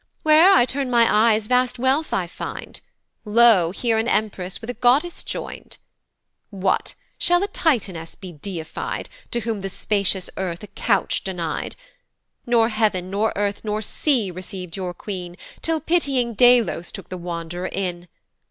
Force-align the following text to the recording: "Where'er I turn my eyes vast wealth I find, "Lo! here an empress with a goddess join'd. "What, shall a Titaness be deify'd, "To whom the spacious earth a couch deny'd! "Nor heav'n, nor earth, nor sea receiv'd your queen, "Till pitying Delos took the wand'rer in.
"Where'er 0.23 0.51
I 0.51 0.65
turn 0.65 0.89
my 0.89 1.05
eyes 1.07 1.45
vast 1.45 1.77
wealth 1.77 2.11
I 2.11 2.25
find, 2.25 2.81
"Lo! 3.23 3.69
here 3.69 3.99
an 3.99 4.07
empress 4.07 4.59
with 4.59 4.71
a 4.71 4.73
goddess 4.73 5.21
join'd. 5.21 5.77
"What, 6.49 6.95
shall 7.19 7.43
a 7.43 7.47
Titaness 7.47 8.15
be 8.15 8.31
deify'd, 8.31 9.09
"To 9.29 9.41
whom 9.41 9.61
the 9.61 9.69
spacious 9.69 10.27
earth 10.37 10.63
a 10.63 10.67
couch 10.73 11.23
deny'd! 11.23 11.75
"Nor 12.47 12.69
heav'n, 12.69 13.11
nor 13.11 13.31
earth, 13.35 13.61
nor 13.63 13.83
sea 13.83 14.31
receiv'd 14.31 14.75
your 14.75 14.95
queen, 14.95 15.37
"Till 15.61 15.79
pitying 15.79 16.33
Delos 16.33 16.91
took 16.91 17.09
the 17.09 17.17
wand'rer 17.19 17.67
in. 17.67 18.07